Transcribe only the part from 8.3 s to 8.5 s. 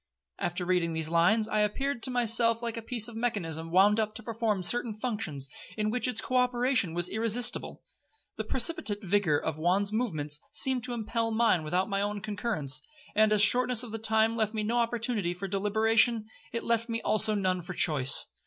The